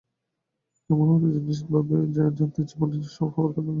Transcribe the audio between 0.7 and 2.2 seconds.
কেমন হতো যদি নিশ্চিতভাবেই